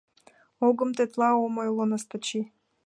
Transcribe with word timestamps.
Огым, 0.67 0.89
тетла 0.97 1.29
ом 1.43 1.55
ойло, 1.61 1.85
Настачи... 1.91 2.41